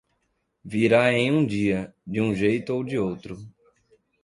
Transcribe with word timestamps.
Virá 0.65 1.13
em 1.13 1.31
um 1.31 1.45
dia, 1.45 1.93
de 2.07 2.19
um 2.19 2.33
jeito 2.33 2.71
ou 2.73 2.83
de 2.83 2.97
outro. 2.97 3.37